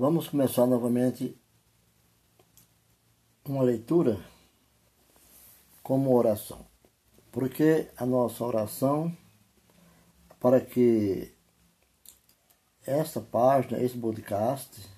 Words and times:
Vamos 0.00 0.28
começar 0.28 0.64
novamente 0.64 1.36
uma 3.44 3.64
leitura 3.64 4.24
como 5.82 6.14
oração. 6.14 6.64
Porque 7.32 7.90
a 7.96 8.06
nossa 8.06 8.44
oração, 8.44 9.12
para 10.38 10.60
que 10.60 11.34
esta 12.86 13.20
página, 13.20 13.82
esse 13.82 13.98
podcast, 13.98 14.88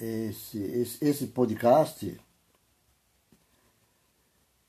esse, 0.00 0.58
esse, 0.62 1.04
esse 1.04 1.26
podcast 1.26 2.18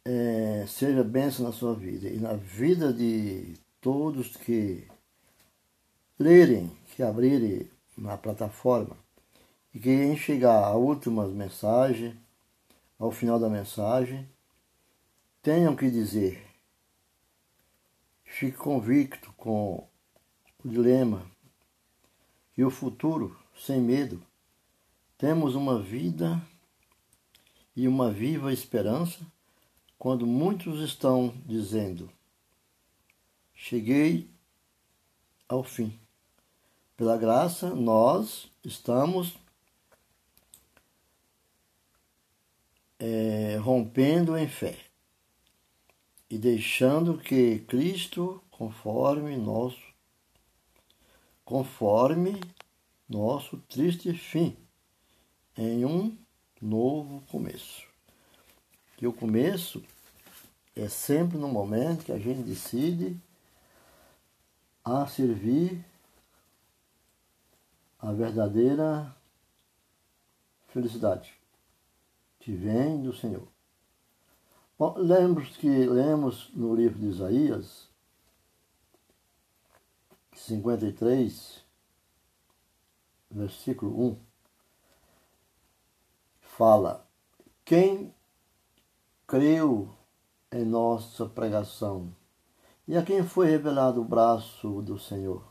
é, 0.03 0.65
seja 0.67 1.05
bênção 1.05 1.45
na 1.45 1.53
sua 1.53 1.73
vida 1.73 2.09
e 2.09 2.19
na 2.19 2.33
vida 2.33 2.91
de 2.91 3.53
todos 3.79 4.35
que 4.35 4.85
lerem, 6.19 6.69
que 6.95 7.01
abrirem 7.01 7.69
na 7.97 8.17
plataforma 8.17 8.97
e 9.73 9.79
que 9.79 10.15
chegar 10.17 10.65
à 10.65 10.75
última 10.75 11.25
mensagem, 11.27 12.19
ao 12.97 13.11
final 13.11 13.39
da 13.39 13.49
mensagem, 13.49 14.27
tenham 15.41 15.75
que 15.75 15.89
dizer. 15.89 16.45
Fique 18.25 18.57
convicto 18.57 19.33
com 19.37 19.87
o 20.63 20.67
dilema 20.67 21.25
e 22.57 22.63
o 22.63 22.69
futuro 22.69 23.39
sem 23.57 23.79
medo. 23.79 24.21
Temos 25.17 25.55
uma 25.55 25.81
vida 25.81 26.41
e 27.75 27.87
uma 27.87 28.11
viva 28.11 28.51
esperança 28.51 29.25
quando 29.97 30.27
muitos 30.27 30.81
estão 30.81 31.33
dizendo: 31.45 32.09
Cheguei 33.53 34.29
ao 35.47 35.63
fim. 35.63 35.97
Pela 36.99 37.15
graça, 37.15 37.69
nós 37.73 38.51
estamos 38.61 39.37
é, 42.99 43.55
rompendo 43.55 44.37
em 44.37 44.49
fé 44.49 44.77
e 46.29 46.37
deixando 46.37 47.17
que 47.17 47.59
Cristo 47.59 48.43
conforme 48.51 49.37
nosso 49.37 49.81
conforme 51.45 52.37
nosso 53.07 53.55
triste 53.69 54.11
fim 54.11 54.57
em 55.57 55.85
um 55.85 56.17
novo 56.61 57.21
começo. 57.31 57.87
Que 58.97 59.07
o 59.07 59.13
começo 59.13 59.81
é 60.75 60.89
sempre 60.89 61.37
no 61.37 61.47
momento 61.47 62.03
que 62.03 62.11
a 62.11 62.19
gente 62.19 62.41
decide 62.41 63.15
a 64.83 65.07
servir 65.07 65.81
a 67.99 68.11
verdadeira 68.13 69.15
felicidade 70.69 71.37
que 72.39 72.53
vem 72.53 73.01
do 73.01 73.13
Senhor. 73.13 73.47
Bom, 74.77 74.97
lemos 74.97 75.57
que 75.57 75.67
lemos 75.67 76.49
no 76.53 76.73
livro 76.73 76.97
de 76.97 77.07
Isaías 77.07 77.89
53, 80.33 81.65
versículo 83.29 84.11
1, 84.11 84.19
fala: 86.39 87.05
Quem 87.65 88.13
creu 89.27 89.93
em 90.49 90.63
nossa 90.63 91.27
pregação 91.27 92.15
e 92.87 92.95
a 92.95 93.03
quem 93.03 93.21
foi 93.21 93.47
revelado 93.47 94.01
o 94.01 94.05
braço 94.05 94.81
do 94.81 94.97
Senhor? 94.97 95.48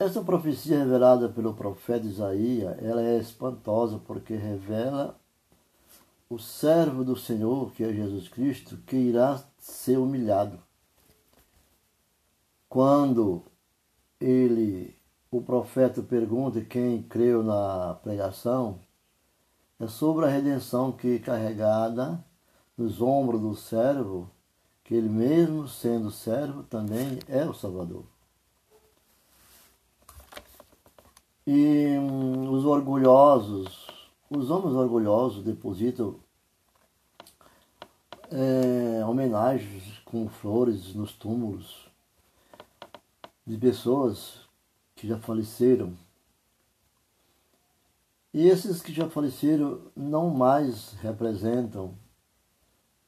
Essa 0.00 0.22
profecia 0.22 0.78
revelada 0.78 1.28
pelo 1.28 1.54
profeta 1.54 2.06
Isaías, 2.06 2.80
ela 2.80 3.02
é 3.02 3.18
espantosa 3.18 3.98
porque 3.98 4.36
revela 4.36 5.18
o 6.30 6.38
servo 6.38 7.02
do 7.02 7.16
Senhor, 7.16 7.72
que 7.72 7.82
é 7.82 7.92
Jesus 7.92 8.28
Cristo, 8.28 8.76
que 8.86 8.94
irá 8.94 9.42
ser 9.58 9.98
humilhado. 9.98 10.60
Quando 12.68 13.42
ele, 14.20 14.94
o 15.32 15.42
profeta 15.42 16.00
pergunta 16.00 16.60
quem 16.60 17.02
creu 17.02 17.42
na 17.42 17.94
pregação, 17.94 18.78
é 19.80 19.88
sobre 19.88 20.26
a 20.26 20.28
redenção 20.28 20.92
que 20.92 21.16
é 21.16 21.18
carregada 21.18 22.24
nos 22.76 23.02
ombros 23.02 23.40
do 23.40 23.56
servo, 23.56 24.30
que 24.84 24.94
ele 24.94 25.08
mesmo 25.08 25.66
sendo 25.66 26.08
servo 26.12 26.62
também 26.62 27.18
é 27.26 27.44
o 27.44 27.52
Salvador. 27.52 28.04
E 31.50 31.96
hum, 31.98 32.50
os 32.50 32.66
orgulhosos, 32.66 33.86
os 34.28 34.50
homens 34.50 34.74
orgulhosos 34.74 35.42
depositam 35.42 36.16
é, 38.30 39.02
homenagens 39.02 39.98
com 40.04 40.28
flores 40.28 40.94
nos 40.94 41.14
túmulos 41.14 41.88
de 43.46 43.56
pessoas 43.56 44.46
que 44.94 45.08
já 45.08 45.16
faleceram. 45.16 45.96
E 48.34 48.46
esses 48.46 48.82
que 48.82 48.92
já 48.92 49.08
faleceram 49.08 49.80
não 49.96 50.28
mais 50.28 50.92
representam 51.00 51.94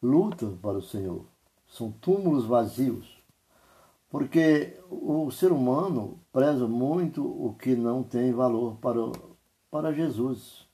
luta 0.02 0.46
para 0.62 0.78
o 0.78 0.82
Senhor. 0.82 1.26
São 1.68 1.92
túmulos 1.92 2.46
vazios. 2.46 3.19
Porque 4.10 4.76
o 4.90 5.30
ser 5.30 5.52
humano 5.52 6.20
preza 6.32 6.66
muito 6.66 7.24
o 7.24 7.54
que 7.54 7.76
não 7.76 8.02
tem 8.02 8.32
valor 8.32 8.76
para, 8.78 9.00
para 9.70 9.92
Jesus 9.92 10.68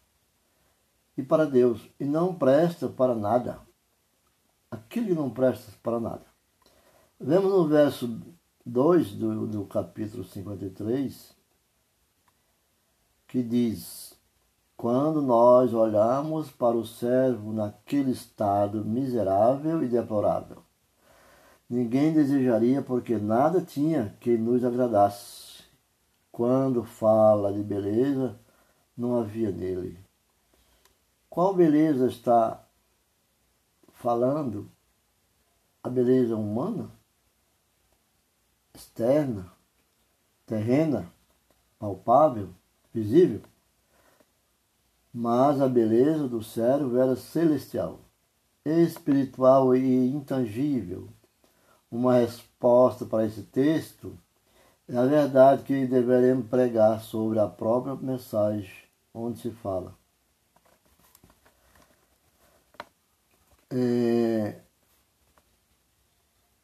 e 1.18 1.22
para 1.22 1.44
Deus, 1.44 1.86
e 2.00 2.04
não 2.06 2.34
presta 2.34 2.88
para 2.88 3.14
nada. 3.14 3.60
Aquilo 4.70 5.08
que 5.08 5.14
não 5.14 5.28
presta 5.28 5.70
para 5.82 6.00
nada. 6.00 6.24
Vemos 7.20 7.52
no 7.52 7.68
verso 7.68 8.20
2 8.64 9.12
do, 9.12 9.46
do 9.46 9.64
capítulo 9.66 10.24
53, 10.24 11.36
que 13.28 13.42
diz: 13.42 14.18
Quando 14.76 15.20
nós 15.20 15.74
olhamos 15.74 16.50
para 16.50 16.76
o 16.76 16.86
servo 16.86 17.52
naquele 17.52 18.12
estado 18.12 18.84
miserável 18.84 19.82
e 19.82 19.88
deplorável, 19.88 20.65
ninguém 21.68 22.12
desejaria 22.12 22.82
porque 22.82 23.16
nada 23.16 23.60
tinha 23.60 24.16
que 24.20 24.36
nos 24.36 24.64
agradasse. 24.64 25.64
Quando 26.30 26.84
fala 26.84 27.52
de 27.52 27.62
beleza, 27.62 28.38
não 28.96 29.18
havia 29.18 29.50
nele. 29.50 29.98
Qual 31.30 31.54
beleza 31.54 32.06
está 32.06 32.64
falando? 33.92 34.70
A 35.82 35.88
beleza 35.88 36.36
humana? 36.36 36.90
Externa? 38.74 39.52
Terrena? 40.46 41.10
Palpável? 41.78 42.50
Visível? 42.92 43.42
Mas 45.12 45.60
a 45.60 45.68
beleza 45.68 46.28
do 46.28 46.42
servo 46.42 46.98
era 46.98 47.16
celestial, 47.16 48.00
espiritual 48.64 49.74
e 49.74 50.10
intangível, 50.10 51.08
uma 51.90 52.14
resposta 52.14 53.04
para 53.04 53.26
esse 53.26 53.42
texto 53.42 54.18
é 54.88 54.96
a 54.96 55.04
verdade 55.04 55.62
que 55.64 55.86
deveremos 55.86 56.46
pregar 56.46 57.00
sobre 57.00 57.38
a 57.38 57.46
própria 57.48 57.96
mensagem 57.96 58.70
onde 59.12 59.40
se 59.40 59.50
fala. 59.50 59.94
É, 63.70 64.60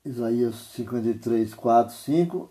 Isaías 0.05 0.55
53, 0.75 1.53
4, 1.53 1.95
5, 1.95 2.51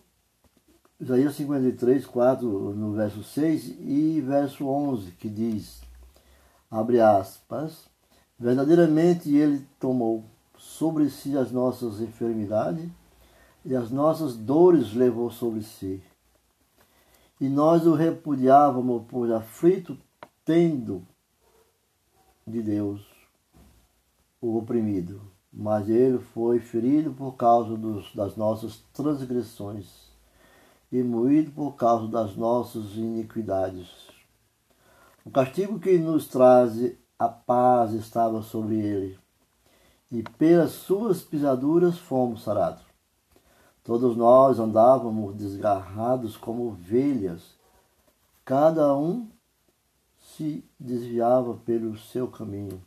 Isaías 1.00 1.36
53, 1.36 2.06
4, 2.06 2.48
no 2.76 2.94
verso 2.94 3.24
6 3.24 3.76
e 3.80 4.22
verso 4.22 4.68
11, 4.68 5.12
que 5.12 5.30
diz, 5.30 5.82
abre 6.70 7.00
aspas, 7.00 7.86
verdadeiramente 8.38 9.34
ele 9.34 9.66
tomou 9.80 10.26
sobre 10.82 11.12
si 11.12 11.38
as 11.38 11.52
nossas 11.52 12.02
enfermidades 12.02 12.90
e 13.64 13.76
as 13.76 13.92
nossas 13.92 14.36
dores 14.36 14.96
levou 14.96 15.30
sobre 15.30 15.62
si. 15.62 16.02
E 17.40 17.48
nós 17.48 17.86
o 17.86 17.94
repudiávamos 17.94 19.04
por 19.08 19.32
aflito, 19.32 19.96
tendo 20.44 21.04
de 22.48 22.64
Deus 22.64 23.06
o 24.42 24.58
oprimido. 24.58 25.22
Mas 25.54 25.88
ele 25.88 26.18
foi 26.18 26.60
ferido 26.60 27.14
por 27.14 27.34
causa 27.34 27.78
dos, 27.78 28.12
das 28.16 28.36
nossas 28.36 28.84
transgressões 28.92 29.86
e 30.92 31.04
moído 31.04 31.52
por 31.52 31.74
causa 31.74 32.08
das 32.08 32.36
nossas 32.36 32.96
iniquidades. 32.96 33.88
O 35.24 35.30
castigo 35.30 35.80
que 35.80 36.00
nos 36.00 36.28
traz 36.28 36.74
a 37.20 37.30
paz 37.30 37.94
estava 37.94 38.42
sobre 38.42 38.80
ele 38.80 39.21
e 40.12 40.22
pelas 40.22 40.72
suas 40.72 41.22
pisaduras 41.22 41.98
fomos 41.98 42.44
sarados. 42.44 42.84
Todos 43.84 44.18
nós 44.18 44.60
andávamos 44.60 45.36
desgarrados 45.36 46.36
como 46.36 46.68
ovelhas, 46.68 47.56
cada 48.44 48.96
um 48.96 49.28
se 50.20 50.64
desviava 50.80 51.56
pelo 51.56 51.98
seu 51.98 52.28
caminho, 52.28 52.82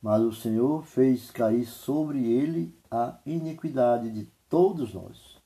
mas 0.00 0.22
o 0.22 0.32
Senhor 0.32 0.82
fez 0.84 1.30
cair 1.30 1.66
sobre 1.66 2.24
ele 2.24 2.74
a 2.90 3.18
iniquidade 3.26 4.10
de 4.10 4.26
todos 4.48 4.94
nós. 4.94 5.38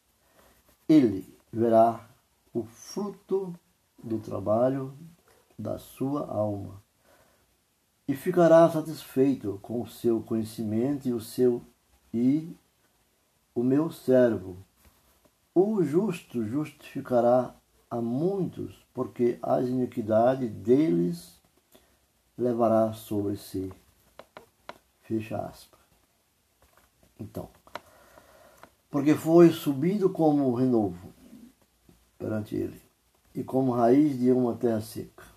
Ele 0.89 1.27
verá 1.53 2.09
o 2.55 2.63
fruto 2.63 3.53
do 4.03 4.19
trabalho 4.19 4.95
da 5.59 5.79
sua 5.79 6.27
alma 6.27 6.86
e 8.09 8.15
ficará 8.15 8.69
satisfeito 8.71 9.59
com 9.63 9.83
o 9.83 9.89
seu 9.89 10.21
conhecimento 10.21 11.09
e 11.09 11.13
o 11.13 11.21
seu 11.21 11.63
e 12.13 12.55
o 13.55 13.63
meu 13.63 13.91
servo. 13.91 14.57
O 15.55 15.83
justo 15.83 16.45
justificará 16.45 17.55
a 17.91 18.01
muitos, 18.01 18.85
porque 18.93 19.39
a 19.43 19.61
iniquidade 19.61 20.49
deles 20.49 21.41
levará 22.37 22.93
sobre 22.93 23.37
si. 23.37 23.73
Fecha 25.03 25.39
aspas. 25.39 25.81
Então, 27.19 27.49
porque 28.91 29.15
foi 29.15 29.51
subido 29.51 30.11
como 30.11 30.55
renovo 30.55 31.13
perante 32.19 32.55
ele, 32.55 32.81
e 33.35 33.43
como 33.43 33.73
raiz 33.73 34.19
de 34.19 34.31
uma 34.33 34.55
terra 34.55 34.81
seca. 34.81 35.36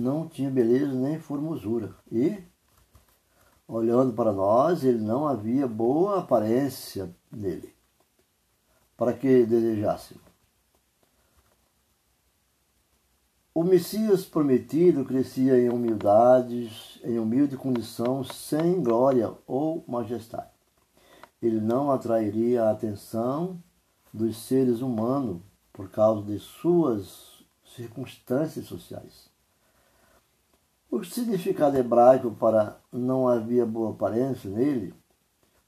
Não 0.00 0.26
tinha 0.26 0.50
beleza 0.50 0.94
nem 0.94 1.20
formosura, 1.20 1.94
e, 2.10 2.42
olhando 3.68 4.14
para 4.14 4.32
nós, 4.32 4.82
ele 4.82 4.98
não 4.98 5.28
havia 5.28 5.68
boa 5.68 6.20
aparência 6.20 7.14
nele, 7.30 7.74
para 8.96 9.12
que 9.12 9.44
desejássemos. 9.44 10.24
O 13.52 13.62
Messias 13.62 14.24
prometido 14.24 15.04
crescia 15.04 15.60
em 15.60 15.68
humildades, 15.68 16.98
em 17.04 17.18
humilde 17.18 17.58
condição, 17.58 18.24
sem 18.24 18.82
glória 18.82 19.34
ou 19.46 19.84
majestade. 19.86 20.48
Ele 21.42 21.60
não 21.60 21.90
atrairia 21.90 22.64
a 22.64 22.70
atenção 22.70 23.62
dos 24.14 24.38
seres 24.38 24.80
humanos 24.80 25.42
por 25.74 25.90
causa 25.90 26.22
de 26.22 26.38
suas 26.38 27.44
circunstâncias 27.64 28.66
sociais. 28.66 29.29
O 30.90 31.04
significado 31.04 31.76
hebraico 31.76 32.32
para 32.32 32.76
não 32.92 33.28
havia 33.28 33.64
boa 33.64 33.92
aparência 33.92 34.50
nele, 34.50 34.92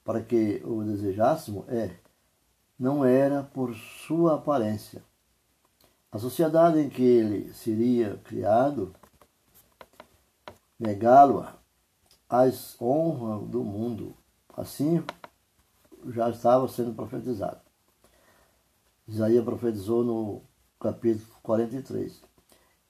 para 0.05 0.21
que 0.21 0.61
o 0.65 0.83
desejássemos, 0.83 1.69
é 1.69 1.97
não 2.77 3.05
era 3.05 3.45
por 3.45 3.73
sua 3.75 4.35
aparência, 4.35 5.05
a 6.11 6.19
sociedade 6.19 6.81
em 6.81 6.91
que 6.91 7.03
ele 7.03 7.55
seria 7.55 8.17
criado, 8.25 8.93
negá-lo 10.79 11.47
às 12.29 12.77
honras 12.81 13.49
do 13.49 13.63
mundo. 13.63 14.17
Assim 14.55 15.03
já 16.09 16.29
estava 16.29 16.67
sendo 16.67 16.93
profetizado. 16.93 17.61
Isaías 19.07 19.45
profetizou 19.45 20.03
no 20.03 20.43
capítulo 20.81 21.31
43. 21.43 22.32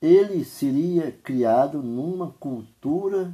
Ele 0.03 0.45
seria 0.45 1.11
criado 1.11 1.81
numa 1.81 2.31
cultura 2.31 3.33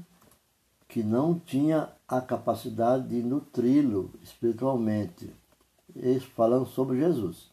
que 0.87 1.03
não 1.03 1.37
tinha 1.37 1.89
a 2.07 2.21
capacidade 2.21 3.09
de 3.09 3.21
nutri-lo 3.21 4.13
espiritualmente. 4.21 5.33
Isso 5.95 6.29
falando 6.35 6.67
sobre 6.67 6.99
Jesus 6.99 7.49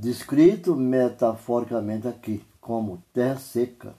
descrito 0.00 0.74
metaforicamente 0.74 2.08
aqui 2.08 2.42
como 2.58 3.04
terra 3.12 3.36
seca, 3.38 3.94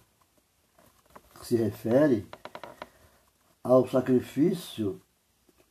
se 1.44 1.56
refere 1.56 2.28
ao 3.64 3.88
sacrifício 3.88 5.00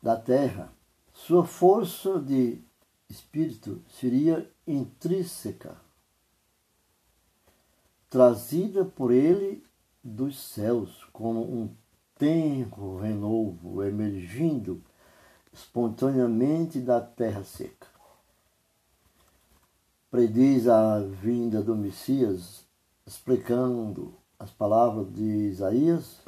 da 0.01 0.17
terra. 0.17 0.73
Sua 1.13 1.45
força 1.45 2.21
de 2.21 2.63
espírito 3.09 3.83
seria 3.89 4.49
intrínseca, 4.65 5.77
trazida 8.11 8.85
por 8.85 9.13
ele 9.13 9.65
dos 10.03 10.39
céus, 10.39 11.07
como 11.13 11.41
um 11.41 11.75
tenro 12.19 12.99
renovo 12.99 13.85
emergindo 13.85 14.83
espontaneamente 15.53 16.81
da 16.81 17.01
terra 17.01 17.45
seca. 17.45 17.87
Prediz 20.11 20.67
a 20.67 20.99
vinda 20.99 21.63
do 21.63 21.77
Messias, 21.77 22.67
explicando 23.07 24.13
as 24.39 24.51
palavras 24.51 25.13
de 25.15 25.23
Isaías, 25.23 26.21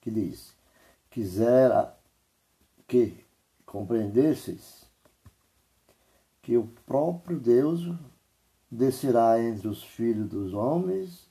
que 0.00 0.10
diz: 0.10 0.52
Quisera 1.08 1.96
que 2.88 3.24
compreendesseis 3.64 4.84
que 6.42 6.56
o 6.56 6.66
próprio 6.84 7.38
Deus 7.38 7.80
descerá 8.70 9.42
entre 9.42 9.68
os 9.68 9.82
filhos 9.82 10.28
dos 10.28 10.54
homens 10.54 11.28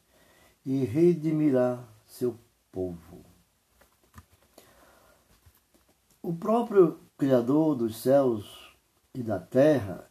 e 0.65 0.83
redimirá 0.83 1.83
seu 2.05 2.37
povo. 2.71 3.23
O 6.21 6.33
próprio 6.33 6.99
Criador 7.17 7.75
dos 7.75 7.97
céus 7.97 8.75
e 9.13 9.23
da 9.23 9.39
terra 9.39 10.09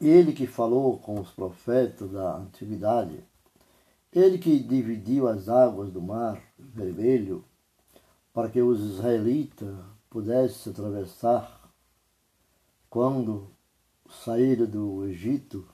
ele 0.00 0.32
que 0.32 0.46
falou 0.46 0.98
com 0.98 1.18
os 1.20 1.30
profetas 1.30 2.10
da 2.10 2.36
antiguidade, 2.36 3.24
ele 4.12 4.38
que 4.38 4.58
dividiu 4.58 5.26
as 5.26 5.48
águas 5.48 5.90
do 5.90 6.02
mar 6.02 6.42
vermelho 6.58 7.44
para 8.32 8.50
que 8.50 8.60
os 8.60 8.80
israelitas 8.80 9.74
pudessem 10.10 10.72
atravessar 10.72 11.70
quando 12.90 13.50
saíram 14.10 14.66
do 14.66 15.04
Egito 15.06 15.66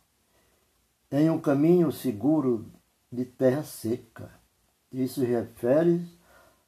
em 1.11 1.29
um 1.29 1.39
caminho 1.39 1.93
seguro 1.93 2.71
de 3.11 3.25
terra 3.25 3.63
seca. 3.63 4.31
Isso 4.91 5.23
refere 5.23 6.07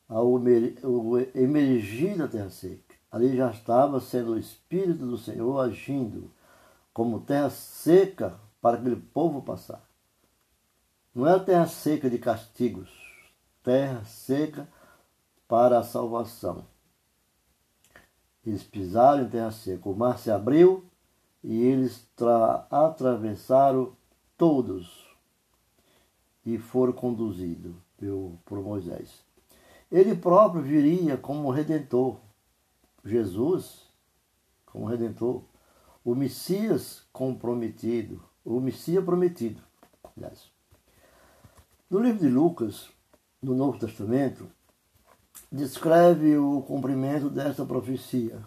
ao 0.09 0.39
emergir 1.35 2.19
da 2.19 2.29
terra 2.29 2.51
seca. 2.51 2.95
Ali 3.11 3.37
já 3.37 3.51
estava 3.51 4.01
sendo 4.01 4.33
o 4.33 4.39
Espírito 4.39 5.07
do 5.07 5.17
Senhor 5.17 5.59
agindo 5.61 6.31
como 6.93 7.21
terra 7.21 7.51
seca 7.51 8.39
para 8.61 8.77
aquele 8.77 8.97
povo 8.97 9.43
passar. 9.43 9.83
Não 11.15 11.27
é 11.27 11.39
terra 11.39 11.67
seca 11.67 12.11
de 12.11 12.19
castigos, 12.19 12.91
terra 13.63 14.05
seca 14.05 14.69
para 15.47 15.79
a 15.79 15.85
salvação. 15.85 16.67
Eles 18.45 18.63
pisaram 18.63 19.25
em 19.25 19.29
terra 19.29 19.51
seca, 19.53 19.89
o 19.89 19.97
mar 19.97 20.19
se 20.19 20.31
abriu 20.31 20.85
e 21.45 21.63
eles 21.63 22.09
atravessaram 22.71 23.95
todos 24.37 25.07
e 26.45 26.57
foram 26.57 26.95
conduzidos 26.95 27.75
por 28.47 28.63
Moisés. 28.63 29.23
Ele 29.93 30.17
próprio 30.17 30.63
viria 30.63 31.19
como 31.19 31.51
redentor. 31.51 32.17
Jesus, 33.05 33.83
como 34.65 34.87
redentor, 34.87 35.43
o 36.03 36.15
Messias 36.15 37.07
comprometido, 37.13 38.25
o 38.43 38.59
Messias 38.59 39.05
prometido. 39.05 39.63
Aliás. 40.17 40.51
No 41.91 41.99
livro 41.99 42.21
de 42.21 42.29
Lucas, 42.29 42.89
no 43.43 43.55
Novo 43.55 43.79
Testamento, 43.79 44.51
descreve 45.53 46.39
o 46.39 46.63
cumprimento 46.63 47.29
desta 47.29 47.67
profecia. 47.67 48.43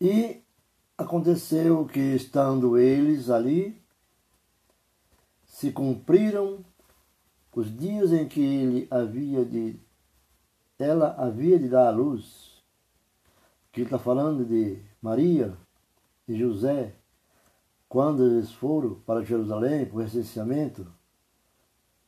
E 0.00 0.42
aconteceu 0.96 1.84
que, 1.86 2.00
estando 2.14 2.78
eles 2.78 3.30
ali, 3.30 3.80
se 5.44 5.70
cumpriram 5.70 6.64
os 7.54 7.74
dias 7.76 8.12
em 8.12 8.26
que 8.26 8.40
ele 8.40 8.88
havia 8.90 9.44
de 9.44 9.78
ela 10.78 11.14
havia 11.16 11.58
de 11.58 11.68
dar 11.68 11.88
à 11.88 11.90
luz. 11.90 12.60
Que 13.70 13.82
está 13.82 13.98
falando 13.98 14.44
de 14.44 14.82
Maria, 15.00 15.56
e 16.26 16.36
José, 16.36 16.94
quando 17.88 18.26
eles 18.26 18.50
foram 18.50 18.96
para 18.96 19.24
Jerusalém 19.24 19.86
para 19.86 19.96
o 19.96 20.00
recenseamento, 20.00 20.86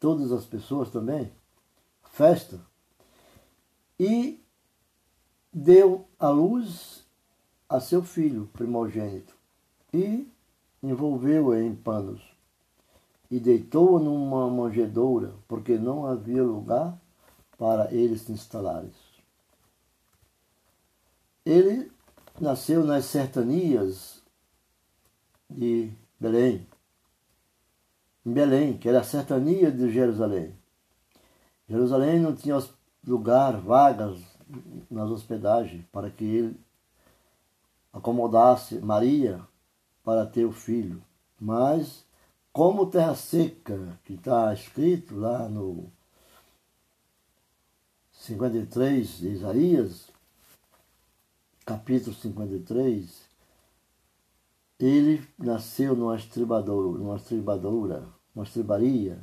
todas 0.00 0.33
as 0.33 0.45
pessoas 0.45 0.91
também, 0.91 1.33
festa, 2.03 2.61
e 3.99 4.43
deu 5.53 6.07
a 6.19 6.29
luz 6.29 7.03
a 7.68 7.80
seu 7.80 8.02
filho 8.02 8.49
primogênito 8.52 9.35
e 9.92 10.28
envolveu-o 10.83 11.54
em 11.54 11.75
panos 11.75 12.23
e 13.30 13.40
deitou-o 13.40 13.99
numa 13.99 14.49
manjedoura, 14.50 15.35
porque 15.49 15.76
não 15.78 16.06
havia 16.06 16.42
lugar 16.42 16.97
para 17.59 17.92
eles 17.92 18.23
se 18.23 18.33
instalarem. 18.33 18.92
Ele 21.44 21.90
nasceu 22.40 22.85
nas 22.85 23.06
sertanias 23.06 24.23
de 25.49 25.92
Belém. 26.18 26.66
Em 28.25 28.33
Belém, 28.33 28.78
que 28.78 28.88
era 28.88 29.00
a 29.00 29.04
sertania 29.04 29.71
de 29.71 29.90
Jerusalém. 29.90 30.54
Jerusalém 31.68 32.21
não 32.21 32.35
tinha 32.35 32.59
lugar, 33.06 33.61
vagas 33.61 34.18
nas 34.90 35.11
hospedagens 35.11 35.85
para 35.90 36.11
que 36.11 36.25
ele 36.25 36.61
acomodasse 37.95 38.81
Maria 38.81 39.41
para 40.03 40.27
ter 40.27 40.45
o 40.45 40.53
filho. 40.53 41.01
Mas, 41.41 42.05
como 42.53 42.91
terra 42.91 43.15
seca, 43.15 43.99
que 44.05 44.15
está 44.15 44.53
escrito 44.53 45.17
lá 45.17 45.49
no 45.49 45.91
53 48.13 49.19
de 49.19 49.29
Isaías, 49.29 50.11
capítulo 51.65 52.15
53, 52.15 53.23
ele 54.79 55.27
nasceu 55.39 55.95
numa 55.95 56.17
estribadora, 56.17 56.99
numa 56.99 57.17
estribadora, 57.17 58.09
uma 58.35 58.45
estribaria, 58.45 59.19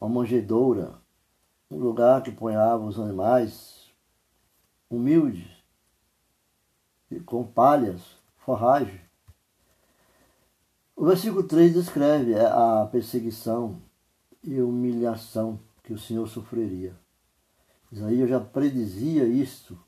uma 0.00 0.10
manjedoura, 0.10 0.94
um 1.70 1.78
lugar 1.78 2.22
que 2.22 2.32
ponhava 2.32 2.84
os 2.84 2.98
animais 2.98 3.88
humildes, 4.90 5.53
com 7.20 7.44
palhas, 7.44 8.00
forragem. 8.38 9.00
O 10.96 11.06
versículo 11.06 11.42
3 11.42 11.74
descreve 11.74 12.38
a 12.38 12.88
perseguição 12.90 13.80
e 14.42 14.60
humilhação 14.60 15.58
que 15.82 15.92
o 15.92 15.98
Senhor 15.98 16.28
sofreria. 16.28 16.94
Isaías 17.90 18.28
já 18.28 18.40
predizia 18.40 19.24
isto. 19.24 19.78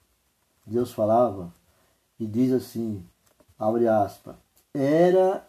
Deus 0.64 0.92
falava 0.92 1.52
e 2.18 2.26
diz 2.26 2.52
assim, 2.52 3.04
abre 3.58 3.86
aspas, 3.86 4.36
era 4.74 5.46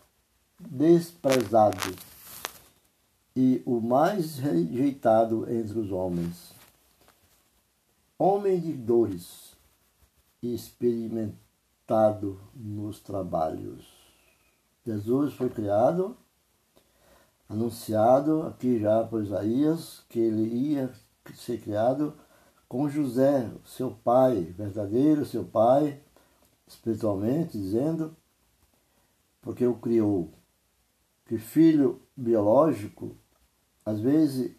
desprezado 0.60 1.96
e 3.36 3.62
o 3.66 3.80
mais 3.80 4.38
rejeitado 4.40 5.48
entre 5.52 5.80
os 5.80 5.92
homens. 5.92 6.54
Homem 8.18 8.60
de 8.60 8.74
dores 8.74 9.56
e 10.42 10.54
nos 12.56 13.00
trabalhos. 13.00 13.86
Jesus 14.86 15.34
foi 15.34 15.50
criado, 15.50 16.18
anunciado 17.48 18.44
aqui 18.44 18.80
já 18.80 19.04
por 19.04 19.24
Isaías, 19.24 20.04
que 20.10 20.20
ele 20.20 20.44
ia 20.44 20.94
ser 21.34 21.62
criado 21.62 22.14
com 22.68 22.90
José, 22.90 23.50
seu 23.66 23.92
pai 23.92 24.42
verdadeiro, 24.58 25.26
seu 25.26 25.46
pai, 25.46 26.02
espiritualmente 26.68 27.58
dizendo, 27.58 28.16
porque 29.42 29.66
o 29.66 29.76
criou. 29.76 30.34
Que 31.26 31.38
filho 31.38 32.02
biológico 32.16 33.16
às 33.86 34.00
vezes 34.00 34.56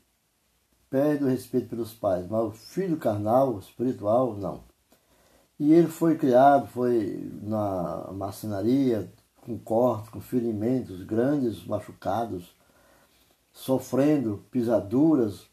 perde 0.89 1.25
o 1.25 1.29
respeito 1.29 1.69
pelos 1.69 1.93
pais, 1.93 2.27
mas 2.27 2.45
o 2.45 2.51
filho 2.51 2.97
carnal, 2.97 3.59
espiritual, 3.59 4.35
não. 4.35 4.65
E 5.59 5.73
ele 5.73 5.89
foi 5.89 6.17
criado, 6.17 6.69
foi 6.69 7.31
na 7.43 8.11
marcenaria, 8.13 9.13
com 9.41 9.59
cortes, 9.59 10.11
com 10.11 10.21
ferimentos, 10.21 11.03
grandes 11.03 11.65
machucados, 11.65 12.55
sofrendo 13.53 14.45
pisaduras. 14.51 15.47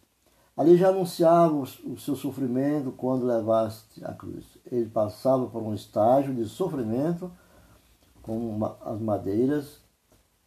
Ali 0.55 0.77
já 0.77 0.89
anunciava 0.89 1.55
o 1.55 1.97
seu 1.97 2.15
sofrimento 2.15 2.91
quando 2.91 3.25
levaste 3.25 4.03
a 4.05 4.13
cruz. 4.13 4.45
Ele 4.71 4.89
passava 4.89 5.47
por 5.47 5.63
um 5.63 5.73
estágio 5.73 6.33
de 6.33 6.45
sofrimento 6.45 7.31
com 8.21 8.59
as 8.81 8.99
madeiras, 8.99 9.79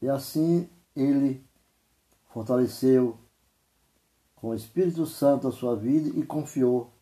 e 0.01 0.09
assim 0.09 0.69
ele 0.95 1.45
fortaleceu 2.33 3.17
com 4.37 4.49
o 4.51 4.55
Espírito 4.55 5.07
Santo 5.07 5.49
a 5.49 5.53
sua 5.53 5.75
vida 5.75 6.11
e 6.19 6.25
confiou, 6.25 6.93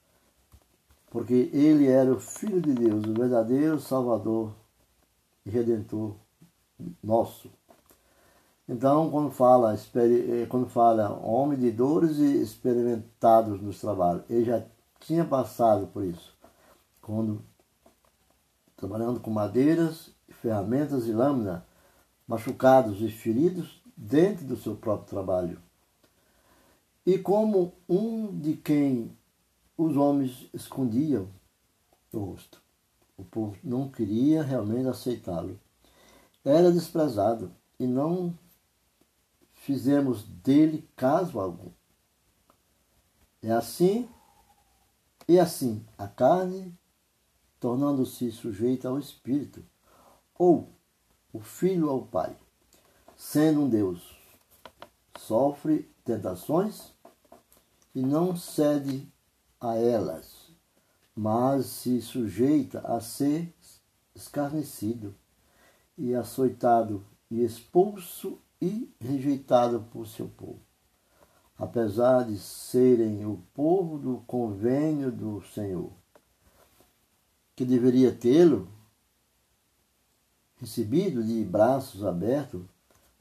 porque 1.11 1.51
ele 1.53 1.87
era 1.87 2.13
o 2.13 2.21
Filho 2.21 2.61
de 2.61 2.75
Deus, 2.75 3.05
o 3.05 3.15
verdadeiro 3.15 3.81
Salvador 3.81 4.53
e 5.45 5.51
Redentor 5.51 6.15
nosso. 7.03 7.51
Então, 8.69 9.11
quando 9.11 9.31
fala, 9.31 9.75
eh, 9.75 10.47
quando 10.49 10.69
fala 10.69 11.13
homem 11.25 11.59
de 11.59 11.71
dores 11.71 12.19
e 12.19 12.43
experimentados 12.43 13.61
nos 13.63 13.81
trabalhos, 13.81 14.25
ele 14.29 14.45
já 14.45 14.63
tinha 14.99 15.25
passado 15.25 15.87
por 15.87 16.05
isso. 16.05 16.35
Quando 17.01 17.41
trabalhando 18.77 19.21
com 19.21 19.31
madeiras, 19.31 20.11
ferramentas 20.29 21.07
e 21.07 21.13
lâmina, 21.13 21.65
machucados 22.27 23.01
e 23.01 23.09
feridos, 23.09 23.81
dentro 23.97 24.45
do 24.45 24.57
seu 24.57 24.75
próprio 24.75 25.09
trabalho. 25.09 25.59
E 27.07 27.17
como 27.17 27.73
um 27.89 28.37
de 28.39 28.55
quem 28.55 29.17
os 29.77 29.97
homens 29.97 30.49
escondiam 30.53 31.29
o 32.13 32.19
rosto. 32.19 32.63
O 33.17 33.25
povo 33.25 33.57
não 33.63 33.91
queria 33.91 34.43
realmente 34.43 34.89
aceitá-lo. 34.89 35.59
Era 36.45 36.71
desprezado 36.71 37.53
e 37.79 37.87
não 37.87 38.37
fizemos 39.53 40.23
dele 40.23 40.89
caso 40.95 41.41
algum. 41.41 41.71
É 43.43 43.51
assim 43.51 44.09
e 45.29 45.39
assim 45.39 45.85
a 45.99 46.07
carne 46.07 46.73
tornando-se 47.59 48.31
sujeita 48.31 48.89
ao 48.89 48.99
espírito, 48.99 49.65
ou 50.39 50.69
o 51.33 51.41
filho 51.41 51.89
ao 51.89 52.03
pai 52.03 52.37
sendo 53.17 53.63
um 53.63 53.69
Deus, 53.69 54.15
sofre 55.19 55.91
tentações 56.05 56.93
e 57.95 58.03
não 58.03 58.37
cede 58.37 59.11
a 59.61 59.77
elas, 59.77 60.51
mas 61.15 61.67
se 61.67 62.01
sujeita 62.01 62.81
a 62.81 63.01
ser 63.01 63.55
escarnecido 64.15 65.15
e 65.97 66.15
açoitado 66.15 67.05
e 67.31 67.43
expulso 67.43 68.39
e 68.61 68.95
rejeitado 69.01 69.81
por 69.91 70.07
seu 70.07 70.29
povo. 70.29 70.61
Apesar 71.59 72.25
de 72.25 72.39
serem 72.39 73.25
o 73.25 73.43
povo 73.55 73.99
do 73.99 74.19
convênio 74.27 75.11
do 75.11 75.43
Senhor, 75.43 75.91
que 77.55 77.65
deveria 77.65 78.13
tê-lo 78.13 78.69
recebido 80.57 81.23
de 81.23 81.43
braços 81.45 82.05
abertos, 82.05 82.63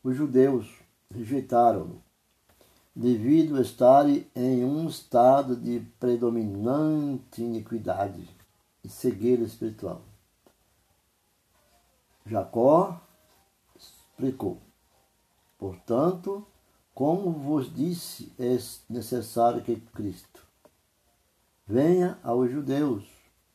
os 0.04 0.16
judeus 0.16 0.68
rejeitaram-no, 1.10 2.04
devido 2.96 3.58
a 3.58 3.62
estarem 3.62 4.26
em 4.34 4.64
um 4.64 4.88
estado 4.88 5.56
de 5.56 5.82
predominante 6.00 7.44
iniquidade 7.44 8.30
e 8.84 8.88
cegueira 8.88 9.44
espiritual. 9.44 10.02
Jacó 12.26 13.02
explicou: 13.76 14.60
Portanto, 15.58 16.48
como 16.94 17.32
vos 17.32 17.74
disse, 17.74 18.32
é 18.40 18.58
necessário 18.90 19.62
que 19.62 19.76
Cristo 19.76 20.46
venha 21.68 22.18
aos 22.24 22.50
judeus, 22.50 23.04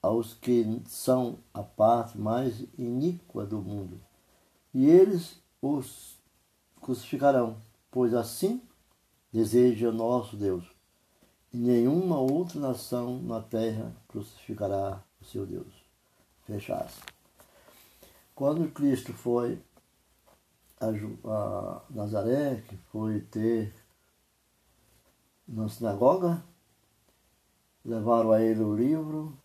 aos 0.03 0.35
que 0.35 0.83
são 0.87 1.39
a 1.55 1.63
parte 1.63 2.19
mais 2.19 2.63
iníqua 2.77 3.47
do 3.47 3.61
mundo, 3.61 3.99
e 4.75 4.87
eles 4.87 5.41
os 5.63 6.19
crucificarão, 6.81 7.57
pois 7.91 8.13
assim 8.15 8.61
deseja 9.33 9.93
nosso 9.93 10.37
Deus. 10.37 10.65
E 11.53 11.57
nenhuma 11.57 12.19
outra 12.19 12.61
nação 12.61 13.21
na 13.23 13.41
terra 13.41 13.95
crucificará 14.09 15.03
o 15.21 15.25
seu 15.25 15.47
Deus. 15.47 15.73
Fechasse. 16.45 17.01
Quando 18.35 18.71
Cristo 18.73 19.13
foi 19.13 19.61
a, 20.81 21.83
Nazaré, 21.91 22.63
que 22.69 22.77
foi 22.91 23.21
ter 23.21 23.75
na 25.47 25.69
sinagoga, 25.69 26.43
levaram 27.85 28.33
a 28.33 28.41
ele 28.41 28.63
o 28.63 28.75
livro, 28.75 29.37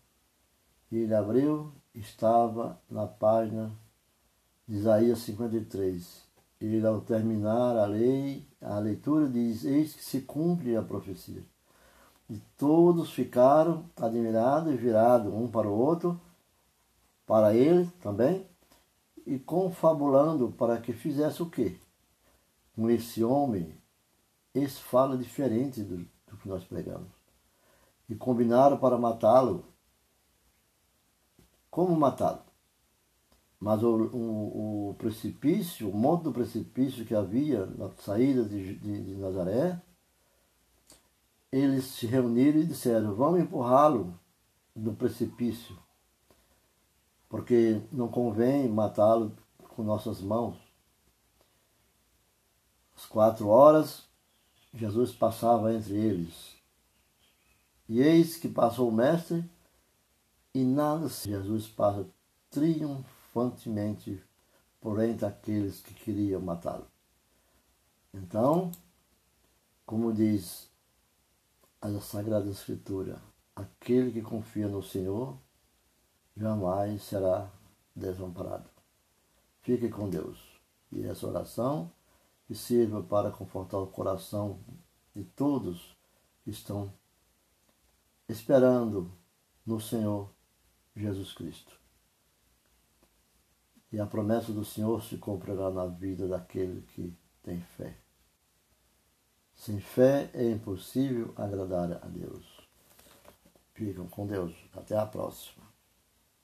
e 0.90 0.98
ele 0.98 1.14
abriu, 1.14 1.72
estava 1.94 2.80
na 2.88 3.06
página 3.06 3.72
de 4.66 4.76
Isaías 4.76 5.18
53 5.20 6.26
ele, 6.60 6.86
ao 6.86 7.00
terminar 7.00 7.76
a 7.76 7.86
lei, 7.86 8.46
a 8.66 8.78
leitura 8.80 9.28
diz: 9.28 9.64
Eis 9.64 9.94
que 9.94 10.04
se 10.04 10.22
cumpre 10.22 10.76
a 10.76 10.82
profecia. 10.82 11.44
E 12.28 12.38
todos 12.58 13.12
ficaram 13.12 13.88
admirados 13.96 14.74
e 14.74 14.76
virados 14.76 15.32
um 15.32 15.48
para 15.48 15.68
o 15.68 15.78
outro, 15.78 16.20
para 17.24 17.54
ele 17.54 17.86
também, 18.00 18.44
e 19.24 19.38
confabulando 19.38 20.50
para 20.50 20.80
que 20.80 20.92
fizesse 20.92 21.40
o 21.40 21.48
quê? 21.48 21.78
Com 22.74 22.90
esse 22.90 23.22
homem, 23.22 23.72
esse 24.52 24.80
fala 24.80 25.16
diferente 25.16 25.82
do, 25.82 25.98
do 25.98 26.36
que 26.36 26.48
nós 26.48 26.64
pregamos. 26.64 27.08
E 28.08 28.14
combinaram 28.16 28.76
para 28.76 28.98
matá-lo 28.98 29.64
como 31.70 31.94
matá-lo. 31.94 32.42
Mas 33.66 33.82
o, 33.82 33.96
o, 33.96 34.90
o, 34.90 34.94
precipício, 34.94 35.90
o 35.90 35.92
monte 35.92 36.22
do 36.22 36.32
precipício 36.32 37.04
que 37.04 37.12
havia 37.12 37.66
na 37.66 37.90
saída 37.98 38.44
de, 38.44 38.76
de, 38.76 39.02
de 39.02 39.16
Nazaré, 39.16 39.82
eles 41.50 41.86
se 41.86 42.06
reuniram 42.06 42.60
e 42.60 42.64
disseram: 42.64 43.16
Vamos 43.16 43.40
empurrá-lo 43.40 44.16
do 44.72 44.92
precipício, 44.92 45.76
porque 47.28 47.82
não 47.90 48.06
convém 48.06 48.68
matá-lo 48.68 49.36
com 49.74 49.82
nossas 49.82 50.20
mãos. 50.20 50.56
Às 52.96 53.04
quatro 53.04 53.48
horas, 53.48 54.04
Jesus 54.72 55.10
passava 55.10 55.74
entre 55.74 55.92
eles. 55.92 56.54
E 57.88 57.98
eis 57.98 58.36
que 58.36 58.48
passou 58.48 58.88
o 58.88 58.94
mestre, 58.94 59.44
e 60.54 60.62
nada 60.62 61.08
Jesus 61.08 61.66
passa 61.66 62.06
triunfantemente 63.36 64.22
por 64.80 65.02
entre 65.02 65.26
aqueles 65.26 65.80
que 65.80 65.92
queriam 65.92 66.40
matá-lo. 66.40 66.86
Então, 68.14 68.72
como 69.84 70.12
diz 70.12 70.70
a 71.80 71.90
Sagrada 72.00 72.48
Escritura, 72.48 73.20
aquele 73.54 74.10
que 74.10 74.22
confia 74.22 74.68
no 74.68 74.82
Senhor 74.82 75.38
jamais 76.34 77.02
será 77.02 77.50
desamparado. 77.94 78.70
Fique 79.60 79.88
com 79.90 80.08
Deus. 80.08 80.38
E 80.90 81.04
essa 81.04 81.26
oração 81.26 81.92
que 82.46 82.54
sirva 82.54 83.02
para 83.02 83.30
confortar 83.30 83.78
o 83.78 83.88
coração 83.88 84.60
de 85.14 85.24
todos 85.24 85.96
que 86.42 86.50
estão 86.50 86.92
esperando 88.28 89.10
no 89.64 89.80
Senhor 89.80 90.30
Jesus 90.94 91.32
Cristo. 91.32 91.85
E 93.92 94.00
a 94.00 94.06
promessa 94.06 94.52
do 94.52 94.64
Senhor 94.64 95.02
se 95.02 95.16
cumprirá 95.16 95.70
na 95.70 95.86
vida 95.86 96.26
daquele 96.26 96.82
que 96.94 97.16
tem 97.42 97.60
fé. 97.60 97.96
Sem 99.54 99.80
fé 99.80 100.30
é 100.34 100.50
impossível 100.50 101.32
agradar 101.36 101.92
a 101.92 102.08
Deus. 102.08 102.44
Ficam 103.74 104.06
com 104.08 104.26
Deus. 104.26 104.54
Até 104.74 104.96
a 104.96 105.06
próxima. 105.06 105.65